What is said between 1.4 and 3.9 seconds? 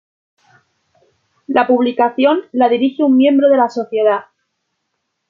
La publicación la dirige un miembro de la